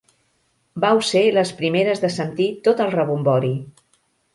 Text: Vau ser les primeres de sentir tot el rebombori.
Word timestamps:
Vau 0.85 1.01
ser 1.11 1.21
les 1.37 1.53
primeres 1.61 2.03
de 2.07 2.13
sentir 2.17 2.51
tot 2.71 2.87
el 2.87 2.95
rebombori. 3.01 3.59